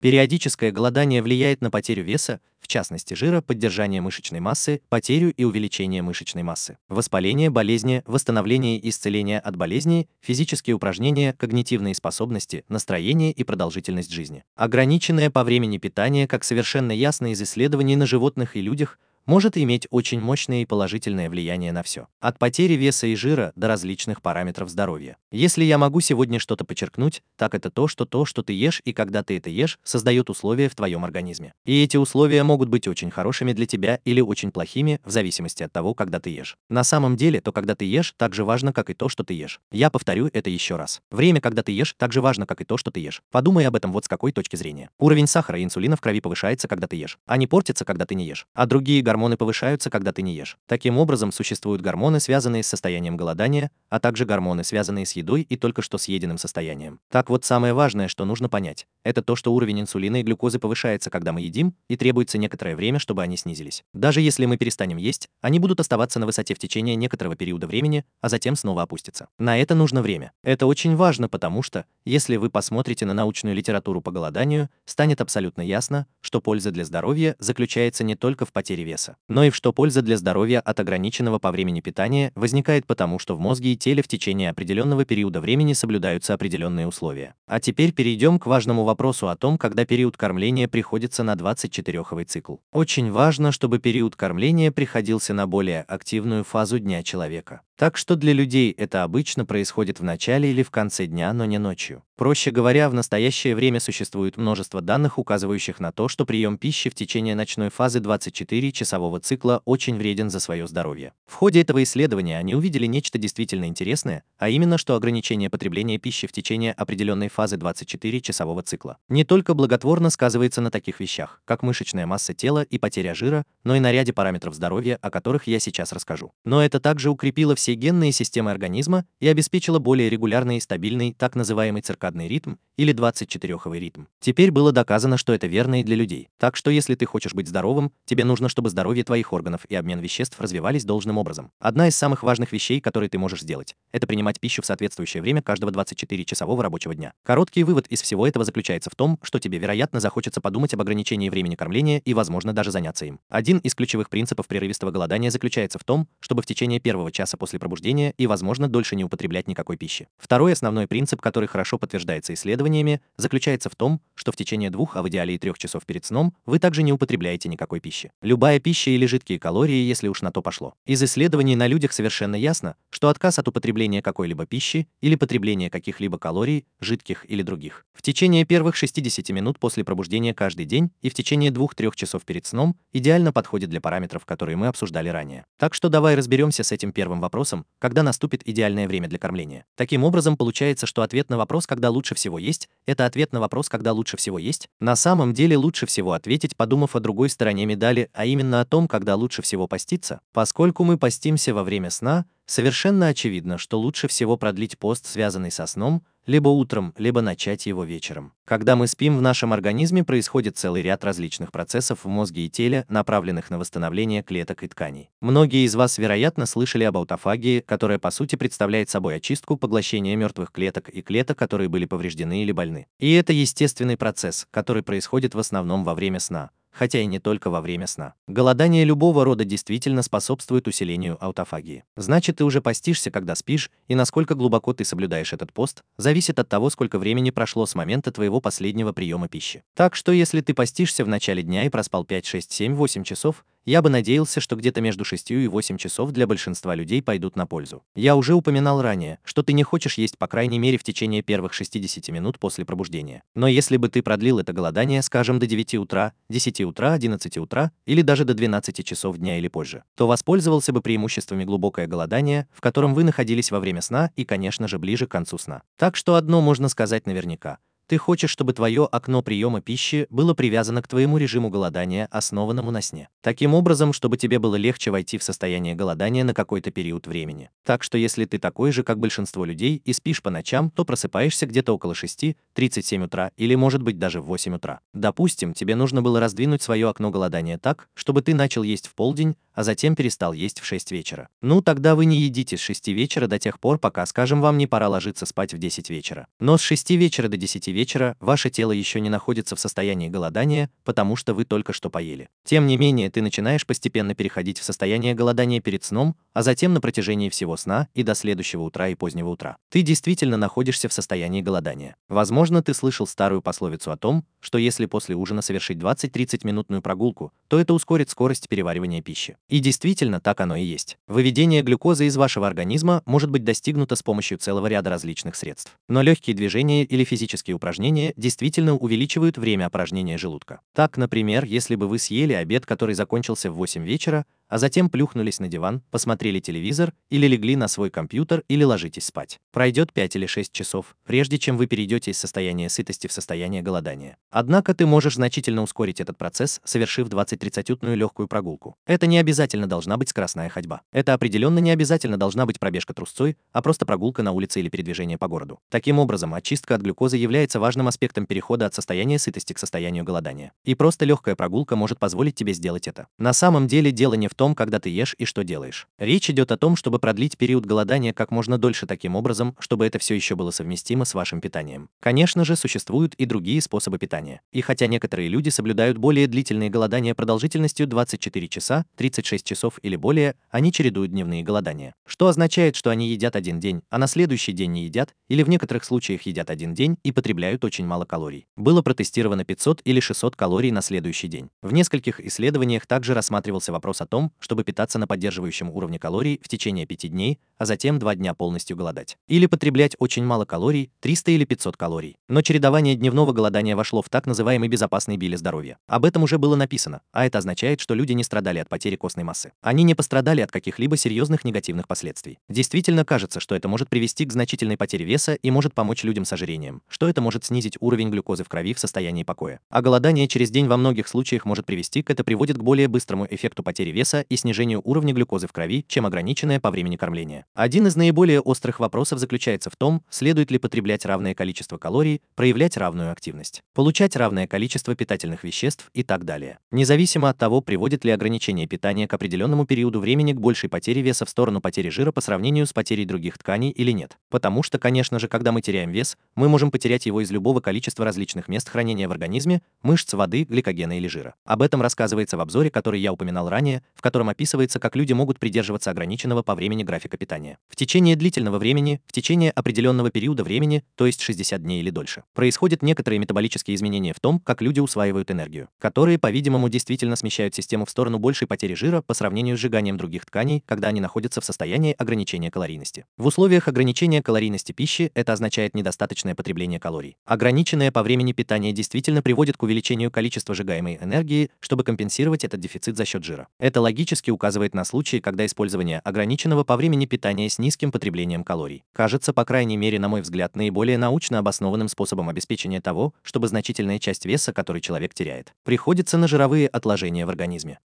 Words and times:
Периодическое 0.00 0.70
голодание 0.70 1.22
влияет 1.22 1.60
на 1.60 1.72
потерю 1.72 2.04
веса, 2.04 2.40
в 2.60 2.68
частности 2.68 3.14
жира, 3.14 3.40
поддержание 3.40 4.00
мышечной 4.00 4.38
массы, 4.38 4.80
потерю 4.88 5.32
и 5.32 5.42
увеличение 5.42 6.02
мышечной 6.02 6.44
массы, 6.44 6.78
воспаление, 6.88 7.50
болезни, 7.50 8.04
восстановление 8.06 8.78
и 8.78 8.90
исцеление 8.90 9.40
от 9.40 9.56
болезней, 9.56 10.08
физические 10.20 10.76
упражнения, 10.76 11.32
когнитивные 11.32 11.96
способности, 11.96 12.64
настроение 12.68 13.32
и 13.32 13.42
продолжительность 13.42 14.12
жизни. 14.12 14.44
Ограниченное 14.54 15.30
по 15.30 15.42
времени 15.42 15.78
питание, 15.78 16.28
как 16.28 16.44
совершенно 16.44 16.92
ясно 16.92 17.32
из 17.32 17.42
исследований 17.42 17.96
на 17.96 18.06
животных 18.06 18.54
и 18.54 18.60
людях, 18.60 19.00
может 19.28 19.58
иметь 19.58 19.86
очень 19.90 20.20
мощное 20.20 20.62
и 20.62 20.64
положительное 20.64 21.28
влияние 21.28 21.70
на 21.70 21.82
все. 21.82 22.08
От 22.18 22.38
потери 22.38 22.72
веса 22.72 23.06
и 23.06 23.14
жира 23.14 23.52
до 23.56 23.68
различных 23.68 24.22
параметров 24.22 24.70
здоровья. 24.70 25.18
Если 25.30 25.64
я 25.64 25.76
могу 25.76 26.00
сегодня 26.00 26.38
что-то 26.38 26.64
подчеркнуть, 26.64 27.22
так 27.36 27.54
это 27.54 27.70
то, 27.70 27.88
что 27.88 28.06
то, 28.06 28.24
что 28.24 28.42
ты 28.42 28.54
ешь 28.54 28.80
и 28.86 28.94
когда 28.94 29.22
ты 29.22 29.36
это 29.36 29.50
ешь, 29.50 29.78
создает 29.84 30.30
условия 30.30 30.70
в 30.70 30.74
твоем 30.74 31.04
организме. 31.04 31.52
И 31.66 31.84
эти 31.84 31.98
условия 31.98 32.42
могут 32.42 32.70
быть 32.70 32.88
очень 32.88 33.10
хорошими 33.10 33.52
для 33.52 33.66
тебя 33.66 34.00
или 34.06 34.22
очень 34.22 34.50
плохими, 34.50 34.98
в 35.04 35.10
зависимости 35.10 35.62
от 35.62 35.72
того, 35.72 35.92
когда 35.92 36.20
ты 36.20 36.30
ешь. 36.30 36.56
На 36.70 36.82
самом 36.82 37.14
деле, 37.16 37.42
то, 37.42 37.52
когда 37.52 37.74
ты 37.74 37.84
ешь, 37.84 38.14
так 38.16 38.34
же 38.34 38.44
важно, 38.44 38.72
как 38.72 38.88
и 38.88 38.94
то, 38.94 39.10
что 39.10 39.24
ты 39.24 39.34
ешь. 39.34 39.60
Я 39.70 39.90
повторю 39.90 40.30
это 40.32 40.48
еще 40.48 40.76
раз. 40.76 41.02
Время, 41.10 41.42
когда 41.42 41.62
ты 41.62 41.72
ешь, 41.72 41.94
так 41.98 42.14
же 42.14 42.22
важно, 42.22 42.46
как 42.46 42.62
и 42.62 42.64
то, 42.64 42.78
что 42.78 42.90
ты 42.90 43.00
ешь. 43.00 43.20
Подумай 43.30 43.66
об 43.66 43.76
этом 43.76 43.92
вот 43.92 44.06
с 44.06 44.08
какой 44.08 44.32
точки 44.32 44.56
зрения. 44.56 44.88
Уровень 44.98 45.26
сахара 45.26 45.58
и 45.58 45.64
инсулина 45.64 45.96
в 45.96 46.00
крови 46.00 46.22
повышается, 46.22 46.66
когда 46.66 46.86
ты 46.86 46.96
ешь, 46.96 47.18
а 47.26 47.36
не 47.36 47.46
портится, 47.46 47.84
когда 47.84 48.06
ты 48.06 48.14
не 48.14 48.26
ешь. 48.26 48.46
А 48.54 48.64
другие 48.64 49.02
гормоны 49.02 49.17
гормоны 49.18 49.36
повышаются, 49.36 49.90
когда 49.90 50.12
ты 50.12 50.22
не 50.22 50.36
ешь. 50.36 50.58
Таким 50.68 50.96
образом, 50.96 51.32
существуют 51.32 51.82
гормоны, 51.82 52.20
связанные 52.20 52.62
с 52.62 52.68
состоянием 52.68 53.16
голодания, 53.16 53.72
а 53.88 53.98
также 53.98 54.24
гормоны, 54.24 54.62
связанные 54.62 55.06
с 55.06 55.12
едой 55.12 55.42
и 55.42 55.56
только 55.56 55.82
что 55.82 55.98
съеденным 55.98 56.38
состоянием. 56.38 57.00
Так 57.10 57.28
вот, 57.28 57.44
самое 57.44 57.74
важное, 57.74 58.06
что 58.06 58.24
нужно 58.24 58.48
понять, 58.48 58.86
это 59.02 59.20
то, 59.20 59.34
что 59.34 59.52
уровень 59.52 59.80
инсулина 59.80 60.20
и 60.20 60.22
глюкозы 60.22 60.60
повышается, 60.60 61.10
когда 61.10 61.32
мы 61.32 61.40
едим, 61.40 61.74
и 61.88 61.96
требуется 61.96 62.38
некоторое 62.38 62.76
время, 62.76 63.00
чтобы 63.00 63.24
они 63.24 63.36
снизились. 63.36 63.82
Даже 63.92 64.20
если 64.20 64.46
мы 64.46 64.56
перестанем 64.56 64.98
есть, 64.98 65.28
они 65.40 65.58
будут 65.58 65.80
оставаться 65.80 66.20
на 66.20 66.26
высоте 66.26 66.54
в 66.54 66.60
течение 66.60 66.94
некоторого 66.94 67.34
периода 67.34 67.66
времени, 67.66 68.04
а 68.20 68.28
затем 68.28 68.54
снова 68.54 68.82
опустятся. 68.82 69.26
На 69.36 69.58
это 69.58 69.74
нужно 69.74 70.00
время. 70.00 70.30
Это 70.44 70.66
очень 70.66 70.94
важно, 70.94 71.28
потому 71.28 71.64
что, 71.64 71.86
если 72.04 72.36
вы 72.36 72.50
посмотрите 72.50 73.04
на 73.04 73.14
научную 73.14 73.56
литературу 73.56 74.00
по 74.00 74.12
голоданию, 74.12 74.68
станет 74.84 75.20
абсолютно 75.20 75.62
ясно, 75.62 76.06
что 76.20 76.40
польза 76.40 76.70
для 76.70 76.84
здоровья 76.84 77.34
заключается 77.40 78.04
не 78.04 78.14
только 78.14 78.46
в 78.46 78.52
потере 78.52 78.84
веса 78.84 79.07
веса, 79.08 79.16
но 79.28 79.44
и 79.44 79.50
в 79.50 79.56
что 79.56 79.72
польза 79.72 80.02
для 80.02 80.16
здоровья 80.16 80.60
от 80.60 80.80
ограниченного 80.80 81.38
по 81.38 81.50
времени 81.50 81.80
питания 81.80 82.32
возникает 82.34 82.86
потому, 82.86 83.18
что 83.18 83.34
в 83.34 83.40
мозге 83.40 83.72
и 83.72 83.76
теле 83.76 84.02
в 84.02 84.08
течение 84.08 84.50
определенного 84.50 85.04
периода 85.04 85.40
времени 85.40 85.72
соблюдаются 85.72 86.34
определенные 86.34 86.86
условия. 86.86 87.34
А 87.46 87.60
теперь 87.60 87.92
перейдем 87.92 88.38
к 88.38 88.46
важному 88.46 88.84
вопросу 88.84 89.28
о 89.28 89.36
том, 89.36 89.58
когда 89.58 89.84
период 89.84 90.16
кормления 90.16 90.68
приходится 90.68 91.22
на 91.22 91.34
24-овый 91.34 92.24
цикл. 92.24 92.56
Очень 92.72 93.10
важно, 93.10 93.52
чтобы 93.52 93.78
период 93.78 94.16
кормления 94.16 94.70
приходился 94.70 95.34
на 95.34 95.46
более 95.46 95.82
активную 95.82 96.44
фазу 96.44 96.78
дня 96.78 97.02
человека. 97.02 97.62
Так 97.78 97.96
что 97.96 98.16
для 98.16 98.32
людей 98.32 98.72
это 98.72 99.04
обычно 99.04 99.46
происходит 99.46 100.00
в 100.00 100.02
начале 100.02 100.50
или 100.50 100.64
в 100.64 100.70
конце 100.72 101.06
дня, 101.06 101.32
но 101.32 101.44
не 101.44 101.58
ночью. 101.58 102.02
Проще 102.16 102.50
говоря, 102.50 102.90
в 102.90 102.94
настоящее 102.94 103.54
время 103.54 103.78
существует 103.78 104.36
множество 104.36 104.80
данных, 104.80 105.18
указывающих 105.18 105.78
на 105.78 105.92
то, 105.92 106.08
что 106.08 106.26
прием 106.26 106.58
пищи 106.58 106.90
в 106.90 106.96
течение 106.96 107.36
ночной 107.36 107.70
фазы 107.70 108.00
24-часового 108.00 109.20
цикла 109.20 109.62
очень 109.64 109.96
вреден 109.96 110.28
за 110.28 110.40
свое 110.40 110.66
здоровье. 110.66 111.12
В 111.26 111.34
ходе 111.34 111.60
этого 111.60 111.80
исследования 111.84 112.36
они 112.36 112.56
увидели 112.56 112.86
нечто 112.86 113.16
действительно 113.18 113.66
интересное, 113.66 114.24
а 114.36 114.48
именно, 114.48 114.78
что 114.78 114.96
ограничение 114.96 115.48
потребления 115.48 115.98
пищи 115.98 116.26
в 116.26 116.32
течение 116.32 116.72
определенной 116.72 117.28
фазы 117.28 117.54
24-часового 117.54 118.64
цикла 118.64 118.98
не 119.08 119.22
только 119.22 119.54
благотворно 119.54 120.10
сказывается 120.10 120.60
на 120.60 120.72
таких 120.72 120.98
вещах, 120.98 121.40
как 121.44 121.62
мышечная 121.62 122.06
масса 122.06 122.34
тела 122.34 122.64
и 122.64 122.78
потеря 122.78 123.14
жира, 123.14 123.44
но 123.62 123.76
и 123.76 123.80
на 123.80 123.92
ряде 123.92 124.12
параметров 124.12 124.54
здоровья, 124.54 124.98
о 125.00 125.10
которых 125.10 125.46
я 125.46 125.60
сейчас 125.60 125.92
расскажу. 125.92 126.32
Но 126.44 126.64
это 126.64 126.80
также 126.80 127.10
укрепило 127.10 127.54
все 127.54 127.67
все 127.68 127.74
генные 127.74 128.12
системы 128.12 128.50
организма 128.50 129.04
и 129.20 129.28
обеспечила 129.28 129.78
более 129.78 130.08
регулярный 130.08 130.56
и 130.56 130.60
стабильный 130.60 131.12
так 131.12 131.34
называемый 131.36 131.82
циркадный 131.82 132.26
ритм 132.26 132.54
или 132.78 132.94
24-овый 132.94 133.78
ритм. 133.78 134.04
Теперь 134.20 134.50
было 134.50 134.72
доказано, 134.72 135.18
что 135.18 135.34
это 135.34 135.46
верно 135.48 135.82
и 135.82 135.84
для 135.84 135.94
людей. 135.94 136.30
Так 136.38 136.56
что 136.56 136.70
если 136.70 136.94
ты 136.94 137.04
хочешь 137.04 137.34
быть 137.34 137.46
здоровым, 137.46 137.92
тебе 138.06 138.24
нужно, 138.24 138.48
чтобы 138.48 138.70
здоровье 138.70 139.04
твоих 139.04 139.34
органов 139.34 139.66
и 139.68 139.74
обмен 139.74 140.00
веществ 140.00 140.40
развивались 140.40 140.86
должным 140.86 141.18
образом. 141.18 141.50
Одна 141.58 141.88
из 141.88 141.96
самых 141.96 142.22
важных 142.22 142.52
вещей, 142.52 142.80
которые 142.80 143.10
ты 143.10 143.18
можешь 143.18 143.42
сделать, 143.42 143.76
это 143.92 144.06
принимать 144.06 144.40
пищу 144.40 144.62
в 144.62 144.66
соответствующее 144.66 145.20
время 145.20 145.42
каждого 145.42 145.70
24-часового 145.70 146.62
рабочего 146.62 146.94
дня. 146.94 147.12
Короткий 147.22 147.64
вывод 147.64 147.86
из 147.88 148.00
всего 148.00 148.26
этого 148.26 148.46
заключается 148.46 148.88
в 148.88 148.94
том, 148.94 149.18
что 149.22 149.40
тебе, 149.40 149.58
вероятно, 149.58 150.00
захочется 150.00 150.40
подумать 150.40 150.72
об 150.72 150.80
ограничении 150.80 151.28
времени 151.28 151.54
кормления 151.54 151.98
и, 151.98 152.14
возможно, 152.14 152.54
даже 152.54 152.70
заняться 152.70 153.04
им. 153.04 153.20
Один 153.28 153.58
из 153.58 153.74
ключевых 153.74 154.08
принципов 154.08 154.46
прерывистого 154.46 154.90
голодания 154.90 155.30
заключается 155.30 155.78
в 155.78 155.84
том, 155.84 156.08
чтобы 156.20 156.40
в 156.40 156.46
течение 156.46 156.80
первого 156.80 157.12
часа 157.12 157.36
после 157.36 157.57
после 157.58 157.68
пробуждения 157.68 158.14
и, 158.18 158.26
возможно, 158.26 158.68
дольше 158.68 158.96
не 158.96 159.04
употреблять 159.04 159.48
никакой 159.48 159.76
пищи. 159.76 160.08
Второй 160.16 160.52
основной 160.52 160.86
принцип, 160.86 161.20
который 161.20 161.48
хорошо 161.48 161.78
подтверждается 161.78 162.32
исследованиями, 162.32 163.00
заключается 163.16 163.68
в 163.68 163.74
том, 163.74 164.00
что 164.14 164.32
в 164.32 164.36
течение 164.36 164.70
двух, 164.70 164.96
а 164.96 165.02
в 165.02 165.08
идеале 165.08 165.34
и 165.34 165.38
трех 165.38 165.58
часов 165.58 165.84
перед 165.84 166.04
сном 166.04 166.32
вы 166.46 166.58
также 166.58 166.82
не 166.82 166.92
употребляете 166.92 167.48
никакой 167.48 167.80
пищи. 167.80 168.10
Любая 168.22 168.60
пища 168.60 168.90
или 168.90 169.06
жидкие 169.06 169.38
калории, 169.38 169.88
если 169.88 170.08
уж 170.08 170.22
на 170.22 170.30
то 170.30 170.42
пошло. 170.42 170.74
Из 170.86 171.02
исследований 171.02 171.56
на 171.56 171.66
людях 171.66 171.92
совершенно 171.92 172.36
ясно, 172.36 172.74
что 172.90 173.08
отказ 173.08 173.38
от 173.38 173.48
употребления 173.48 174.02
какой-либо 174.02 174.46
пищи 174.46 174.86
или 175.02 175.16
потребления 175.16 175.70
каких-либо 175.70 176.18
калорий, 176.18 176.64
жидких 176.80 177.24
или 177.28 177.42
других, 177.42 177.84
в 177.98 178.02
течение 178.02 178.44
первых 178.44 178.76
60 178.76 179.28
минут 179.30 179.58
после 179.58 179.82
пробуждения 179.82 180.32
каждый 180.32 180.66
день 180.66 180.90
и 181.02 181.10
в 181.10 181.14
течение 181.14 181.50
2-3 181.50 181.92
часов 181.96 182.24
перед 182.24 182.46
сном 182.46 182.76
идеально 182.92 183.32
подходит 183.32 183.70
для 183.70 183.80
параметров, 183.80 184.24
которые 184.24 184.56
мы 184.56 184.68
обсуждали 184.68 185.08
ранее. 185.08 185.44
Так 185.58 185.74
что 185.74 185.88
давай 185.88 186.14
разберемся 186.14 186.62
с 186.62 186.70
этим 186.70 186.92
первым 186.92 187.20
вопросом 187.20 187.47
вопросом, 187.48 187.66
когда 187.78 188.02
наступит 188.02 188.46
идеальное 188.46 188.86
время 188.86 189.08
для 189.08 189.18
кормления. 189.18 189.64
Таким 189.76 190.04
образом, 190.04 190.36
получается, 190.36 190.86
что 190.86 191.02
ответ 191.02 191.30
на 191.30 191.36
вопрос, 191.36 191.66
когда 191.66 191.90
лучше 191.90 192.14
всего 192.14 192.38
есть, 192.38 192.68
это 192.86 193.06
ответ 193.06 193.32
на 193.32 193.40
вопрос, 193.40 193.68
когда 193.68 193.92
лучше 193.92 194.16
всего 194.16 194.38
есть. 194.38 194.68
На 194.80 194.96
самом 194.96 195.32
деле 195.32 195.56
лучше 195.56 195.86
всего 195.86 196.12
ответить, 196.12 196.56
подумав 196.56 196.96
о 196.96 197.00
другой 197.00 197.28
стороне 197.30 197.66
медали, 197.66 198.08
а 198.12 198.24
именно 198.26 198.60
о 198.60 198.64
том, 198.64 198.88
когда 198.88 199.16
лучше 199.16 199.42
всего 199.42 199.66
поститься. 199.66 200.20
Поскольку 200.32 200.84
мы 200.84 200.98
постимся 200.98 201.54
во 201.54 201.62
время 201.62 201.90
сна, 201.90 202.24
совершенно 202.48 203.08
очевидно, 203.08 203.58
что 203.58 203.78
лучше 203.78 204.08
всего 204.08 204.36
продлить 204.36 204.78
пост, 204.78 205.06
связанный 205.06 205.52
со 205.52 205.66
сном, 205.66 206.02
либо 206.28 206.48
утром, 206.48 206.94
либо 206.98 207.22
начать 207.22 207.64
его 207.64 207.84
вечером. 207.84 208.34
Когда 208.44 208.76
мы 208.76 208.86
спим, 208.86 209.16
в 209.16 209.22
нашем 209.22 209.52
организме 209.54 210.04
происходит 210.04 210.58
целый 210.58 210.82
ряд 210.82 211.02
различных 211.02 211.50
процессов 211.50 212.04
в 212.04 212.08
мозге 212.08 212.44
и 212.44 212.50
теле, 212.50 212.84
направленных 212.88 213.48
на 213.48 213.58
восстановление 213.58 214.22
клеток 214.22 214.62
и 214.62 214.68
тканей. 214.68 215.10
Многие 215.20 215.64
из 215.64 215.74
вас, 215.74 215.96
вероятно, 215.96 216.44
слышали 216.44 216.84
об 216.84 216.98
аутофагии, 216.98 217.60
которая 217.60 217.98
по 217.98 218.10
сути 218.10 218.36
представляет 218.36 218.90
собой 218.90 219.16
очистку, 219.16 219.56
поглощение 219.56 220.16
мертвых 220.16 220.52
клеток 220.52 220.90
и 220.90 221.00
клеток, 221.00 221.38
которые 221.38 221.68
были 221.68 221.86
повреждены 221.86 222.42
или 222.42 222.52
больны. 222.52 222.86
И 222.98 223.12
это 223.14 223.32
естественный 223.32 223.96
процесс, 223.96 224.46
который 224.50 224.82
происходит 224.82 225.34
в 225.34 225.38
основном 225.38 225.82
во 225.82 225.94
время 225.94 226.20
сна 226.20 226.50
хотя 226.78 227.00
и 227.00 227.06
не 227.06 227.18
только 227.18 227.50
во 227.50 227.60
время 227.60 227.88
сна. 227.88 228.14
Голодание 228.28 228.84
любого 228.84 229.24
рода 229.24 229.44
действительно 229.44 230.02
способствует 230.02 230.68
усилению 230.68 231.18
аутофагии. 231.20 231.82
Значит, 231.96 232.36
ты 232.36 232.44
уже 232.44 232.62
постишься, 232.62 233.10
когда 233.10 233.34
спишь, 233.34 233.72
и 233.88 233.96
насколько 233.96 234.36
глубоко 234.36 234.72
ты 234.72 234.84
соблюдаешь 234.84 235.32
этот 235.32 235.52
пост, 235.52 235.82
зависит 235.96 236.38
от 236.38 236.48
того, 236.48 236.70
сколько 236.70 237.00
времени 237.00 237.30
прошло 237.30 237.66
с 237.66 237.74
момента 237.74 238.12
твоего 238.12 238.40
последнего 238.40 238.92
приема 238.92 239.26
пищи. 239.26 239.64
Так 239.74 239.96
что 239.96 240.12
если 240.12 240.40
ты 240.40 240.54
постишься 240.54 241.04
в 241.04 241.08
начале 241.08 241.42
дня 241.42 241.64
и 241.64 241.68
проспал 241.68 242.04
5, 242.04 242.24
6, 242.24 242.52
7, 242.52 242.74
8 242.76 243.02
часов, 243.02 243.44
я 243.68 243.82
бы 243.82 243.90
надеялся, 243.90 244.40
что 244.40 244.56
где-то 244.56 244.80
между 244.80 245.04
6 245.04 245.30
и 245.30 245.46
8 245.46 245.76
часов 245.76 246.12
для 246.12 246.26
большинства 246.26 246.74
людей 246.74 247.02
пойдут 247.02 247.36
на 247.36 247.46
пользу. 247.46 247.82
Я 247.94 248.16
уже 248.16 248.32
упоминал 248.32 248.80
ранее, 248.80 249.18
что 249.24 249.42
ты 249.42 249.52
не 249.52 249.62
хочешь 249.62 249.98
есть 249.98 250.16
по 250.16 250.26
крайней 250.26 250.58
мере 250.58 250.78
в 250.78 250.84
течение 250.84 251.20
первых 251.20 251.52
60 251.52 252.08
минут 252.08 252.38
после 252.38 252.64
пробуждения. 252.64 253.22
Но 253.34 253.46
если 253.46 253.76
бы 253.76 253.90
ты 253.90 254.02
продлил 254.02 254.38
это 254.38 254.54
голодание, 254.54 255.02
скажем, 255.02 255.38
до 255.38 255.46
9 255.46 255.74
утра, 255.74 256.14
10 256.30 256.62
утра, 256.62 256.94
11 256.94 257.36
утра 257.36 257.70
или 257.84 258.00
даже 258.00 258.24
до 258.24 258.32
12 258.32 258.86
часов 258.86 259.18
дня 259.18 259.36
или 259.36 259.48
позже, 259.48 259.84
то 259.96 260.06
воспользовался 260.06 260.72
бы 260.72 260.80
преимуществами 260.80 261.44
глубокое 261.44 261.86
голодание, 261.86 262.48
в 262.54 262.62
котором 262.62 262.94
вы 262.94 263.04
находились 263.04 263.50
во 263.50 263.60
время 263.60 263.82
сна 263.82 264.10
и, 264.16 264.24
конечно 264.24 264.66
же, 264.66 264.78
ближе 264.78 265.06
к 265.06 265.10
концу 265.10 265.36
сна. 265.36 265.60
Так 265.76 265.94
что 265.94 266.14
одно 266.14 266.40
можно 266.40 266.70
сказать 266.70 267.06
наверняка. 267.06 267.58
Ты 267.88 267.96
хочешь, 267.96 268.28
чтобы 268.28 268.52
твое 268.52 268.84
окно 268.84 269.22
приема 269.22 269.62
пищи 269.62 270.06
было 270.10 270.34
привязано 270.34 270.82
к 270.82 270.88
твоему 270.88 271.16
режиму 271.16 271.48
голодания, 271.48 272.06
основанному 272.10 272.70
на 272.70 272.82
сне. 272.82 273.08
Таким 273.22 273.54
образом, 273.54 273.94
чтобы 273.94 274.18
тебе 274.18 274.38
было 274.38 274.56
легче 274.56 274.90
войти 274.90 275.16
в 275.16 275.22
состояние 275.22 275.74
голодания 275.74 276.22
на 276.22 276.34
какой-то 276.34 276.70
период 276.70 277.06
времени. 277.06 277.48
Так 277.64 277.82
что 277.82 277.96
если 277.96 278.26
ты 278.26 278.38
такой 278.38 278.72
же, 278.72 278.82
как 278.82 278.98
большинство 278.98 279.46
людей, 279.46 279.80
и 279.82 279.94
спишь 279.94 280.22
по 280.22 280.28
ночам, 280.28 280.70
то 280.70 280.84
просыпаешься 280.84 281.46
где-то 281.46 281.72
около 281.72 281.94
6-37 281.94 283.04
утра 283.04 283.32
или 283.38 283.54
может 283.54 283.82
быть 283.82 283.98
даже 283.98 284.20
в 284.20 284.26
8 284.26 284.56
утра. 284.56 284.80
Допустим, 284.92 285.54
тебе 285.54 285.74
нужно 285.74 286.02
было 286.02 286.20
раздвинуть 286.20 286.60
свое 286.60 286.90
окно 286.90 287.10
голодания 287.10 287.56
так, 287.56 287.88
чтобы 287.94 288.20
ты 288.20 288.34
начал 288.34 288.64
есть 288.64 288.86
в 288.86 288.94
полдень, 288.94 289.34
а 289.58 289.64
затем 289.64 289.96
перестал 289.96 290.34
есть 290.34 290.60
в 290.60 290.64
6 290.64 290.92
вечера. 290.92 291.30
Ну, 291.42 291.62
тогда 291.62 291.96
вы 291.96 292.04
не 292.04 292.16
едите 292.20 292.56
с 292.56 292.60
6 292.60 292.86
вечера 292.88 293.26
до 293.26 293.40
тех 293.40 293.58
пор, 293.58 293.80
пока, 293.80 294.06
скажем, 294.06 294.40
вам 294.40 294.56
не 294.56 294.68
пора 294.68 294.88
ложиться 294.88 295.26
спать 295.26 295.52
в 295.52 295.58
10 295.58 295.90
вечера. 295.90 296.28
Но 296.38 296.56
с 296.56 296.60
6 296.60 296.90
вечера 296.90 297.26
до 297.26 297.36
10 297.36 297.66
вечера 297.66 298.16
ваше 298.20 298.50
тело 298.50 298.70
еще 298.70 299.00
не 299.00 299.08
находится 299.08 299.56
в 299.56 299.58
состоянии 299.58 300.08
голодания, 300.08 300.70
потому 300.84 301.16
что 301.16 301.34
вы 301.34 301.44
только 301.44 301.72
что 301.72 301.90
поели. 301.90 302.28
Тем 302.44 302.68
не 302.68 302.76
менее, 302.76 303.10
ты 303.10 303.20
начинаешь 303.20 303.66
постепенно 303.66 304.14
переходить 304.14 304.60
в 304.60 304.62
состояние 304.62 305.14
голодания 305.14 305.60
перед 305.60 305.82
сном, 305.82 306.14
а 306.34 306.44
затем 306.44 306.72
на 306.72 306.80
протяжении 306.80 307.28
всего 307.28 307.56
сна 307.56 307.88
и 307.94 308.04
до 308.04 308.14
следующего 308.14 308.62
утра 308.62 308.86
и 308.86 308.94
позднего 308.94 309.28
утра. 309.28 309.56
Ты 309.70 309.82
действительно 309.82 310.36
находишься 310.36 310.88
в 310.88 310.92
состоянии 310.92 311.42
голодания. 311.42 311.96
Возможно, 312.08 312.62
ты 312.62 312.74
слышал 312.74 313.08
старую 313.08 313.42
пословицу 313.42 313.90
о 313.90 313.96
том, 313.96 314.24
что 314.38 314.56
если 314.56 314.86
после 314.86 315.16
ужина 315.16 315.42
совершить 315.42 315.78
20-30 315.78 316.46
минутную 316.46 316.80
прогулку, 316.80 317.32
то 317.48 317.58
это 317.58 317.74
ускорит 317.74 318.08
скорость 318.08 318.48
переваривания 318.48 319.02
пищи. 319.02 319.36
И 319.48 319.60
действительно 319.60 320.20
так 320.20 320.40
оно 320.40 320.56
и 320.56 320.62
есть. 320.62 320.98
Выведение 321.06 321.62
глюкозы 321.62 322.06
из 322.06 322.16
вашего 322.16 322.46
организма 322.46 323.02
может 323.06 323.30
быть 323.30 323.44
достигнуто 323.44 323.96
с 323.96 324.02
помощью 324.02 324.36
целого 324.36 324.66
ряда 324.66 324.90
различных 324.90 325.36
средств. 325.36 325.78
Но 325.88 326.02
легкие 326.02 326.36
движения 326.36 326.84
или 326.84 327.02
физические 327.04 327.56
упражнения 327.56 328.12
действительно 328.16 328.76
увеличивают 328.76 329.38
время 329.38 329.66
опорожнения 329.66 330.18
желудка. 330.18 330.60
Так, 330.74 330.98
например, 330.98 331.44
если 331.44 331.76
бы 331.76 331.88
вы 331.88 331.98
съели 331.98 332.34
обед, 332.34 332.66
который 332.66 332.94
закончился 332.94 333.50
в 333.50 333.54
8 333.54 333.84
вечера, 333.84 334.26
а 334.48 334.58
затем 334.58 334.90
плюхнулись 334.90 335.40
на 335.40 335.48
диван, 335.48 335.82
посмотрели 335.90 336.38
телевизор 336.40 336.92
или 337.10 337.26
легли 337.26 337.56
на 337.56 337.68
свой 337.68 337.90
компьютер 337.90 338.44
или 338.48 338.62
ложитесь 338.62 339.06
спать. 339.06 339.40
Пройдет 339.52 339.92
5 339.92 340.16
или 340.16 340.26
6 340.26 340.52
часов, 340.52 340.96
прежде 341.04 341.38
чем 341.38 341.56
вы 341.56 341.66
перейдете 341.66 342.10
из 342.10 342.18
состояния 342.18 342.68
сытости 342.68 343.06
в 343.06 343.12
состояние 343.12 343.62
голодания. 343.62 344.16
Однако 344.30 344.74
ты 344.74 344.86
можешь 344.86 345.14
значительно 345.14 345.62
ускорить 345.62 346.00
этот 346.00 346.16
процесс, 346.16 346.60
совершив 346.64 347.08
20-30-минутную 347.08 347.96
легкую 347.96 348.28
прогулку. 348.28 348.76
Это 348.86 349.06
не 349.06 349.18
обязательно 349.18 349.66
должна 349.66 349.96
быть 349.96 350.08
скоростная 350.08 350.48
ходьба. 350.48 350.82
Это 350.92 351.14
определенно 351.14 351.58
не 351.58 351.70
обязательно 351.70 352.16
должна 352.16 352.46
быть 352.46 352.58
пробежка 352.58 352.94
трусцой, 352.94 353.36
а 353.52 353.62
просто 353.62 353.86
прогулка 353.86 354.22
на 354.22 354.32
улице 354.32 354.60
или 354.60 354.68
передвижение 354.68 355.18
по 355.18 355.28
городу. 355.28 355.60
Таким 355.70 355.98
образом, 355.98 356.34
очистка 356.34 356.74
от 356.74 356.82
глюкозы 356.82 357.16
является 357.16 357.60
важным 357.60 357.88
аспектом 357.88 358.26
перехода 358.26 358.66
от 358.66 358.74
состояния 358.74 359.18
сытости 359.18 359.52
к 359.52 359.58
состоянию 359.58 360.04
голодания. 360.04 360.52
И 360.64 360.74
просто 360.74 361.04
легкая 361.04 361.34
прогулка 361.34 361.76
может 361.76 361.98
позволить 361.98 362.34
тебе 362.34 362.52
сделать 362.52 362.88
это. 362.88 363.08
На 363.18 363.32
самом 363.32 363.66
деле 363.66 363.90
дело 363.92 364.14
не 364.14 364.28
в 364.28 364.34
том, 364.38 364.54
когда 364.54 364.78
ты 364.78 364.88
ешь 364.88 365.14
и 365.18 365.26
что 365.26 365.44
делаешь. 365.44 365.88
Речь 365.98 366.30
идет 366.30 366.52
о 366.52 366.56
том, 366.56 366.76
чтобы 366.76 366.98
продлить 366.98 367.36
период 367.36 367.66
голодания 367.66 368.14
как 368.14 368.30
можно 368.30 368.56
дольше 368.56 368.86
таким 368.86 369.16
образом, 369.16 369.54
чтобы 369.58 369.84
это 369.84 369.98
все 369.98 370.14
еще 370.14 370.36
было 370.36 370.52
совместимо 370.52 371.04
с 371.04 371.12
вашим 371.12 371.40
питанием. 371.40 371.90
Конечно 372.00 372.44
же, 372.44 372.56
существуют 372.56 373.14
и 373.16 373.26
другие 373.26 373.60
способы 373.60 373.98
питания. 373.98 374.40
И 374.52 374.62
хотя 374.62 374.86
некоторые 374.86 375.28
люди 375.28 375.48
соблюдают 375.48 375.98
более 375.98 376.28
длительные 376.28 376.70
голодания 376.70 377.14
продолжительностью 377.14 377.88
24 377.88 378.48
часа, 378.48 378.86
36 378.96 379.44
часов 379.44 379.80
или 379.82 379.96
более, 379.96 380.36
они 380.50 380.72
чередуют 380.72 381.10
дневные 381.10 381.42
голодания. 381.42 381.94
Что 382.06 382.28
означает, 382.28 382.76
что 382.76 382.90
они 382.90 383.08
едят 383.08 383.34
один 383.34 383.58
день, 383.58 383.82
а 383.90 383.98
на 383.98 384.06
следующий 384.06 384.52
день 384.52 384.70
не 384.70 384.84
едят, 384.84 385.14
или 385.28 385.42
в 385.42 385.48
некоторых 385.48 385.82
случаях 385.84 386.22
едят 386.22 386.48
один 386.48 386.74
день 386.74 386.96
и 387.02 387.10
потребляют 387.10 387.64
очень 387.64 387.86
мало 387.86 388.04
калорий. 388.04 388.46
Было 388.56 388.82
протестировано 388.82 389.44
500 389.44 389.80
или 389.84 389.98
600 389.98 390.36
калорий 390.36 390.70
на 390.70 390.80
следующий 390.80 391.26
день. 391.26 391.50
В 391.60 391.72
нескольких 391.72 392.20
исследованиях 392.20 392.86
также 392.86 393.14
рассматривался 393.14 393.72
вопрос 393.72 394.00
о 394.00 394.06
том, 394.06 394.27
чтобы 394.38 394.64
питаться 394.64 394.98
на 394.98 395.06
поддерживающем 395.06 395.70
уровне 395.70 395.98
калорий 395.98 396.40
в 396.42 396.48
течение 396.48 396.86
5 396.86 397.10
дней, 397.10 397.38
а 397.58 397.64
затем 397.64 397.98
2 397.98 398.14
дня 398.16 398.34
полностью 398.34 398.76
голодать. 398.76 399.16
Или 399.26 399.46
потреблять 399.46 399.96
очень 399.98 400.24
мало 400.24 400.44
калорий, 400.44 400.90
300 401.00 401.30
или 401.32 401.44
500 401.44 401.76
калорий. 401.76 402.16
Но 402.28 402.42
чередование 402.42 402.94
дневного 402.94 403.32
голодания 403.32 403.76
вошло 403.76 404.02
в 404.02 404.08
так 404.08 404.26
называемый 404.26 404.68
безопасный 404.68 405.16
били 405.16 405.36
здоровья. 405.36 405.78
Об 405.86 406.04
этом 406.04 406.22
уже 406.22 406.38
было 406.38 406.56
написано, 406.56 407.00
а 407.12 407.26
это 407.26 407.38
означает, 407.38 407.80
что 407.80 407.94
люди 407.94 408.12
не 408.12 408.24
страдали 408.24 408.58
от 408.58 408.68
потери 408.68 408.96
костной 408.96 409.24
массы. 409.24 409.52
Они 409.62 409.82
не 409.82 409.94
пострадали 409.94 410.40
от 410.40 410.50
каких-либо 410.50 410.96
серьезных 410.96 411.44
негативных 411.44 411.88
последствий. 411.88 412.38
Действительно 412.48 413.04
кажется, 413.04 413.40
что 413.40 413.54
это 413.54 413.68
может 413.68 413.88
привести 413.88 414.24
к 414.24 414.32
значительной 414.32 414.76
потере 414.76 415.04
веса 415.04 415.34
и 415.34 415.50
может 415.50 415.74
помочь 415.74 416.04
людям 416.04 416.24
с 416.24 416.32
ожирением, 416.32 416.82
что 416.88 417.08
это 417.08 417.20
может 417.20 417.44
снизить 417.44 417.76
уровень 417.80 418.10
глюкозы 418.10 418.44
в 418.44 418.48
крови 418.48 418.74
в 418.74 418.78
состоянии 418.78 419.24
покоя. 419.24 419.60
А 419.70 419.82
голодание 419.82 420.28
через 420.28 420.50
день 420.50 420.66
во 420.66 420.76
многих 420.76 421.08
случаях 421.08 421.44
может 421.44 421.66
привести 421.66 422.02
к 422.02 422.10
это 422.10 422.24
приводит 422.24 422.58
к 422.58 422.62
более 422.62 422.88
быстрому 422.88 423.26
эффекту 423.28 423.62
потери 423.62 423.90
веса 423.90 424.17
и 424.22 424.36
снижению 424.36 424.80
уровня 424.84 425.12
глюкозы 425.12 425.46
в 425.46 425.52
крови, 425.52 425.84
чем 425.88 426.06
ограниченное 426.06 426.60
по 426.60 426.70
времени 426.70 426.96
кормления. 426.96 427.46
Один 427.54 427.86
из 427.86 427.96
наиболее 427.96 428.40
острых 428.40 428.80
вопросов 428.80 429.18
заключается 429.18 429.70
в 429.70 429.76
том, 429.76 430.02
следует 430.10 430.50
ли 430.50 430.58
потреблять 430.58 431.04
равное 431.04 431.34
количество 431.34 431.78
калорий, 431.78 432.20
проявлять 432.34 432.76
равную 432.76 433.12
активность, 433.12 433.62
получать 433.74 434.16
равное 434.16 434.46
количество 434.46 434.94
питательных 434.94 435.44
веществ 435.44 435.90
и 435.94 436.02
так 436.02 436.24
далее. 436.24 436.58
Независимо 436.70 437.28
от 437.30 437.38
того, 437.38 437.60
приводит 437.60 438.04
ли 438.04 438.10
ограничение 438.10 438.66
питания 438.66 439.08
к 439.08 439.14
определенному 439.14 439.66
периоду 439.66 440.00
времени 440.00 440.32
к 440.32 440.40
большей 440.40 440.68
потере 440.68 441.02
веса 441.02 441.24
в 441.24 441.30
сторону 441.30 441.60
потери 441.60 441.88
жира 441.88 442.12
по 442.12 442.20
сравнению 442.20 442.66
с 442.66 442.72
потерей 442.72 443.04
других 443.04 443.38
тканей 443.38 443.70
или 443.70 443.90
нет. 443.92 444.18
Потому 444.30 444.62
что, 444.62 444.78
конечно 444.78 445.18
же, 445.18 445.28
когда 445.28 445.52
мы 445.52 445.62
теряем 445.62 445.90
вес, 445.90 446.16
мы 446.34 446.48
можем 446.48 446.70
потерять 446.70 447.06
его 447.06 447.20
из 447.20 447.30
любого 447.30 447.60
количества 447.60 448.04
различных 448.04 448.48
мест 448.48 448.68
хранения 448.68 449.08
в 449.08 449.12
организме, 449.12 449.62
мышц, 449.82 450.12
воды, 450.14 450.44
гликогена 450.44 450.98
или 450.98 451.08
жира. 451.08 451.34
Об 451.44 451.62
этом 451.62 451.82
рассказывается 451.82 452.36
в 452.36 452.40
обзоре, 452.40 452.70
который 452.70 453.00
я 453.00 453.12
упоминал 453.12 453.48
ранее, 453.48 453.82
в 453.94 454.02
котором 454.08 454.30
описывается, 454.30 454.80
как 454.80 454.96
люди 454.96 455.12
могут 455.12 455.38
придерживаться 455.38 455.90
ограниченного 455.90 456.42
по 456.42 456.54
времени 456.54 456.82
графика 456.82 457.18
питания. 457.18 457.58
В 457.68 457.76
течение 457.76 458.16
длительного 458.16 458.58
времени, 458.58 459.02
в 459.06 459.12
течение 459.12 459.50
определенного 459.50 460.10
периода 460.10 460.44
времени, 460.44 460.82
то 460.94 461.04
есть 461.04 461.20
60 461.20 461.62
дней 461.62 461.80
или 461.80 461.90
дольше, 461.90 462.24
происходят 462.32 462.80
некоторые 462.80 463.18
метаболические 463.18 463.74
изменения 463.74 464.14
в 464.14 464.20
том, 464.20 464.40
как 464.40 464.62
люди 464.62 464.80
усваивают 464.80 465.30
энергию, 465.30 465.68
которые, 465.78 466.18
по-видимому, 466.18 466.70
действительно 466.70 467.16
смещают 467.16 467.54
систему 467.54 467.84
в 467.84 467.90
сторону 467.90 468.18
большей 468.18 468.48
потери 468.48 468.72
жира 468.72 469.02
по 469.02 469.12
сравнению 469.12 469.58
с 469.58 469.60
сжиганием 469.60 469.98
других 469.98 470.24
тканей, 470.24 470.62
когда 470.64 470.88
они 470.88 471.02
находятся 471.02 471.42
в 471.42 471.44
состоянии 471.44 471.94
ограничения 471.98 472.50
калорийности. 472.50 473.04
В 473.18 473.26
условиях 473.26 473.68
ограничения 473.68 474.22
калорийности 474.22 474.72
пищи 474.72 475.10
это 475.12 475.34
означает 475.34 475.74
недостаточное 475.74 476.34
потребление 476.34 476.80
калорий. 476.80 477.18
Ограниченное 477.26 477.92
по 477.92 478.02
времени 478.02 478.32
питание 478.32 478.72
действительно 478.72 479.20
приводит 479.20 479.58
к 479.58 479.62
увеличению 479.64 480.10
количества 480.10 480.54
сжигаемой 480.54 480.98
энергии, 480.98 481.50
чтобы 481.60 481.84
компенсировать 481.84 482.44
этот 482.44 482.58
дефицит 482.58 482.96
за 482.96 483.04
счет 483.04 483.22
жира. 483.22 483.48
Это 483.58 483.82
логически 483.98 484.30
указывает 484.30 484.74
на 484.74 484.84
случаи, 484.84 485.16
когда 485.16 485.44
использование 485.44 485.98
ограниченного 486.04 486.62
по 486.62 486.76
времени 486.76 487.04
питания 487.04 487.50
с 487.50 487.58
низким 487.58 487.90
потреблением 487.90 488.44
калорий 488.44 488.84
кажется, 488.92 489.32
по 489.32 489.44
крайней 489.44 489.76
мере, 489.76 489.98
на 489.98 490.08
мой 490.08 490.20
взгляд, 490.20 490.54
наиболее 490.54 490.96
научно 490.98 491.38
обоснованным 491.38 491.88
способом 491.88 492.28
обеспечения 492.28 492.80
того, 492.80 493.12
чтобы 493.22 493.48
значительная 493.48 493.98
часть 493.98 494.24
веса, 494.24 494.52
который 494.52 494.80
человек 494.80 495.14
теряет, 495.14 495.52
приходится 495.64 496.16
на 496.16 496.28
жировые 496.28 496.68
отложения 496.68 497.26
в 497.26 497.28
организме. 497.28 497.80